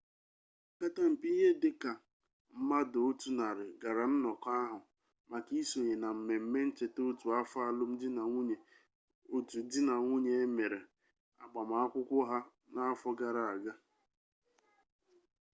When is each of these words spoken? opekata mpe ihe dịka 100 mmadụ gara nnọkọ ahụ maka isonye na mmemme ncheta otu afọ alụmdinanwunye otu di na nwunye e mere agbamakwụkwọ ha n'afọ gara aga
opekata 0.73 1.01
mpe 1.13 1.27
ihe 1.37 1.49
dịka 1.61 1.91
100 1.95 2.57
mmadụ 2.57 3.01
gara 3.81 4.03
nnọkọ 4.11 4.49
ahụ 4.63 4.79
maka 5.29 5.51
isonye 5.61 5.93
na 6.03 6.09
mmemme 6.15 6.59
ncheta 6.67 7.01
otu 7.09 7.25
afọ 7.39 7.57
alụmdinanwunye 7.67 8.55
otu 9.35 9.57
di 9.69 9.79
na 9.87 9.93
nwunye 10.01 10.31
e 10.43 10.45
mere 10.57 10.79
agbamakwụkwọ 11.43 12.17
ha 12.29 12.39
n'afọ 12.73 13.09
gara 13.19 13.43
aga 13.53 13.73